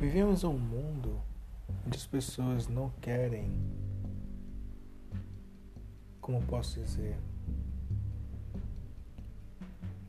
[0.00, 1.20] Vivemos um mundo
[1.84, 3.52] onde as pessoas não querem,
[6.22, 7.18] como posso dizer,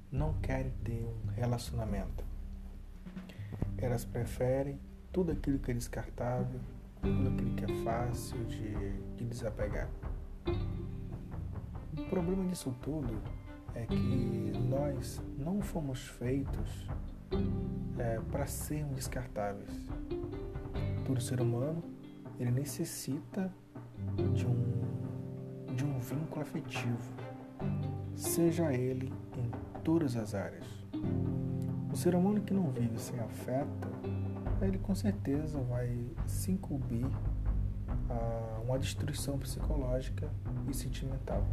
[0.09, 2.23] não querem ter um relacionamento.
[3.77, 4.79] Elas preferem
[5.11, 6.61] tudo aquilo que é descartável,
[7.01, 9.89] tudo aquilo que é fácil de, de desapegar.
[11.97, 13.21] O problema disso tudo
[13.75, 16.87] é que nós não fomos feitos
[17.97, 19.69] é, para sermos descartáveis.
[21.05, 21.83] Todo ser humano
[22.39, 23.53] ele necessita
[24.33, 27.13] de um, de um vínculo afetivo,
[28.15, 30.65] seja ele em todas as áreas.
[31.91, 33.87] O ser humano que não vive sem afeto,
[34.61, 37.05] ele com certeza vai se incumbir
[38.09, 40.29] a uma destruição psicológica
[40.69, 41.45] e sentimental.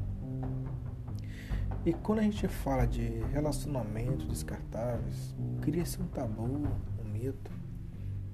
[1.87, 7.51] E quando a gente fala de relacionamentos descartáveis, cria-se um tabu, um mito,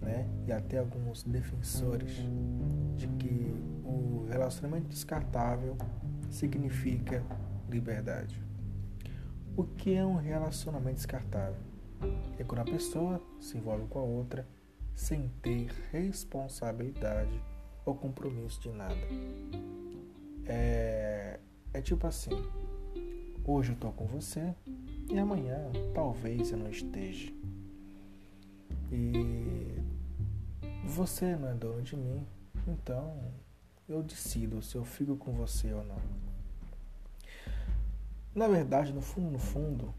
[0.00, 0.28] né?
[0.46, 2.22] E até alguns defensores
[2.96, 5.76] de que o relacionamento descartável
[6.30, 7.22] significa
[7.68, 8.42] liberdade.
[9.56, 11.60] O que é um relacionamento descartável?
[12.38, 14.46] É quando a pessoa se envolve com a outra
[14.94, 17.42] sem ter responsabilidade
[17.84, 18.96] ou compromisso de nada.
[20.46, 21.38] É,
[21.72, 22.30] é tipo assim,
[23.46, 24.54] Hoje eu estou com você
[25.12, 27.30] e amanhã talvez eu não esteja.
[28.90, 29.82] E
[30.86, 32.26] você não é dono de mim,
[32.66, 33.34] então
[33.86, 35.98] eu decido se eu fico com você ou não.
[38.34, 39.94] Na verdade, no fundo, no fundo,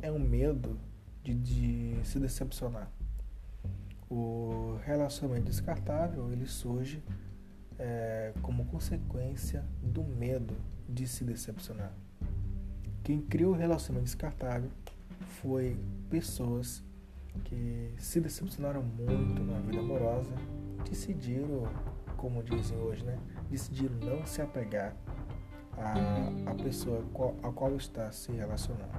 [0.00, 0.78] é um medo
[1.24, 2.88] de, de se decepcionar.
[4.08, 7.02] O relacionamento descartável ele surge
[7.80, 10.54] é, como consequência do medo
[10.88, 11.92] de se decepcionar.
[13.04, 14.70] Quem criou o relacionamento descartável
[15.42, 15.76] foi
[16.08, 16.82] pessoas
[17.44, 20.34] que se decepcionaram muito na vida amorosa,
[20.88, 21.68] decidiram,
[22.16, 23.18] como dizem hoje, né,
[23.50, 24.96] decidiram não se apegar
[25.76, 27.04] à, à pessoa
[27.42, 28.94] a qual está se relacionando.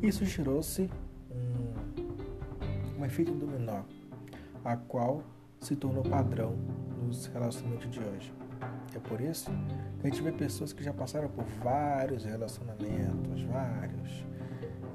[0.00, 0.88] Isso gerou-se
[1.28, 3.82] um, um efeito dominó,
[4.64, 5.24] a qual
[5.58, 6.54] se tornou padrão
[7.02, 8.32] nos relacionamentos de hoje.
[8.96, 9.50] É por isso
[10.00, 14.24] que a gente vê pessoas que já passaram por vários relacionamentos, vários,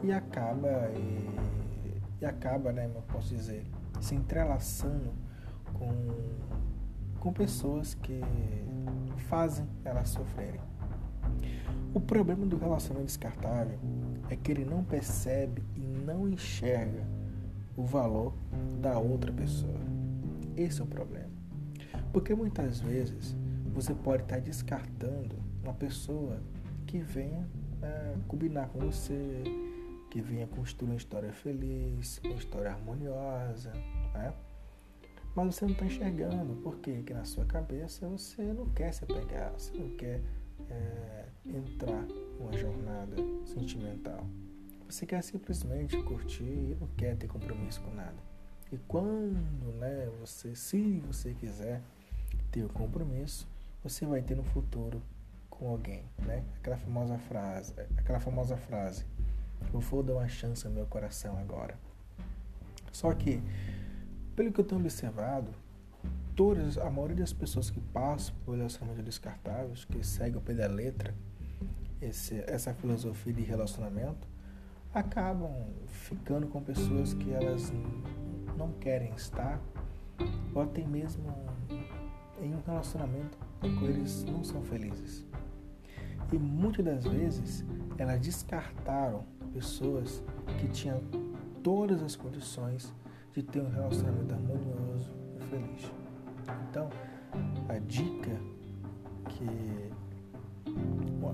[0.01, 1.29] e acaba, e,
[2.19, 3.63] e acaba, né, eu posso dizer,
[3.99, 5.13] se entrelaçando
[5.73, 5.91] com,
[7.19, 8.19] com pessoas que
[9.29, 10.61] fazem elas sofrerem.
[11.93, 13.77] O problema do relacionamento descartável
[14.31, 17.05] é que ele não percebe e não enxerga
[17.77, 18.33] o valor
[18.81, 19.79] da outra pessoa.
[20.57, 21.29] Esse é o problema.
[22.11, 23.35] Porque muitas vezes
[23.73, 26.41] você pode estar descartando uma pessoa
[26.85, 27.47] que venha
[27.81, 29.43] é, combinar com você,
[30.09, 33.71] que venha construir uma história feliz, uma história harmoniosa,
[34.13, 34.33] né?
[35.33, 39.53] Mas você não está enxergando, porque que na sua cabeça você não quer se apegar,
[39.53, 40.21] você não quer
[40.69, 42.05] é, entrar
[42.37, 43.15] numa jornada
[43.45, 44.25] sentimental.
[44.89, 48.17] Você quer simplesmente curtir e não quer ter compromisso com nada.
[48.71, 51.81] E quando né, você, se você quiser
[52.51, 53.47] ter o compromisso,
[53.83, 55.01] você vai ter no futuro
[55.49, 56.43] com alguém, né?
[56.57, 59.05] Aquela famosa frase, aquela famosa frase,
[59.73, 61.77] eu vou dar uma chance ao meu coração agora.
[62.91, 63.41] Só que,
[64.35, 65.51] pelo que eu tenho observado,
[66.35, 70.67] todas, a maioria das pessoas que passam por relacionamento descartáveis, que seguem o pé da
[70.67, 71.13] letra,
[72.01, 74.27] esse, essa filosofia de relacionamento,
[74.93, 75.51] acabam
[75.87, 77.71] ficando com pessoas que elas
[78.57, 79.59] não querem estar,
[80.53, 81.23] ou até mesmo
[82.41, 85.25] em um relacionamento eles não são felizes.
[86.31, 87.65] E muitas das vezes
[87.97, 89.23] elas descartaram
[89.53, 90.23] pessoas
[90.59, 91.01] que tinham
[91.61, 92.93] todas as condições
[93.33, 95.91] de ter um relacionamento harmonioso e feliz.
[96.69, 96.89] Então,
[97.69, 98.31] a dica
[99.29, 99.91] que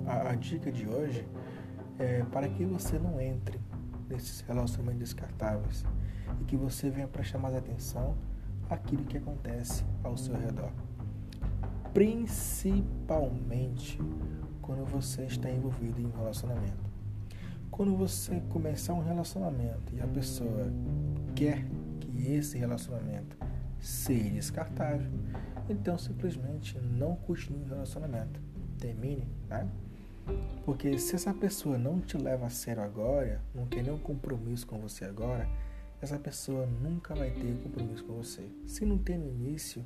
[0.07, 1.28] a, a dica de hoje
[2.00, 3.60] é para que você não entre
[4.10, 5.86] nesses relacionamentos descartáveis
[6.42, 8.16] e que você venha prestar mais atenção
[8.69, 10.72] àquilo que acontece ao seu redor
[11.98, 13.98] principalmente
[14.62, 16.86] quando você está envolvido em um relacionamento.
[17.72, 20.72] Quando você começar um relacionamento e a pessoa
[21.36, 21.66] quer
[22.00, 23.36] que esse relacionamento
[23.80, 25.10] seja descartável,
[25.68, 28.40] então simplesmente não continue o relacionamento.
[28.78, 29.68] Termine, né?
[30.66, 34.78] Porque se essa pessoa não te leva a sério agora, não quer nenhum compromisso com
[34.78, 35.50] você agora,
[36.00, 38.48] essa pessoa nunca vai ter compromisso com você.
[38.68, 39.84] Se não tem no início,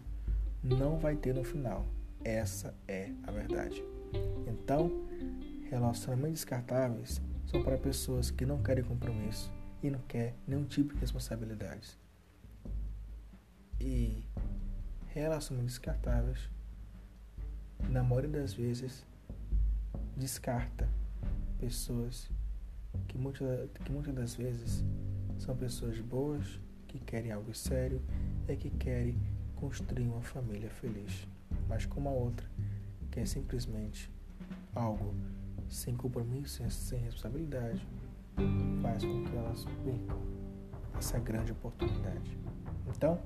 [0.61, 1.87] não vai ter no final.
[2.23, 3.83] Essa é a verdade.
[4.47, 4.91] Então,
[5.69, 9.51] relacionamentos descartáveis são para pessoas que não querem compromisso
[9.81, 11.97] e não querem nenhum tipo de responsabilidade.
[13.81, 14.23] e
[15.07, 16.49] relacionamentos descartáveis,
[17.89, 19.05] na maioria das vezes,
[20.15, 20.87] descarta
[21.59, 22.29] pessoas
[23.07, 24.83] que muitas, que muitas das vezes
[25.39, 28.01] são pessoas boas, que querem algo sério
[28.47, 29.17] e que querem
[29.55, 31.27] construir uma família feliz.
[31.71, 32.45] Mas como a outra
[33.09, 34.11] quer simplesmente
[34.75, 35.15] algo
[35.69, 37.87] sem compromisso, sem responsabilidade,
[38.81, 40.17] faz com que elas percam
[40.99, 42.37] essa grande oportunidade.
[42.89, 43.17] Então,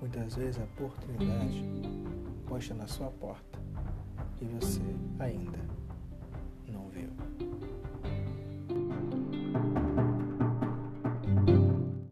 [0.00, 1.64] muitas vezes a oportunidade
[2.46, 3.58] pode na sua porta
[4.40, 4.80] e você
[5.18, 5.58] ainda
[6.68, 7.10] não viu.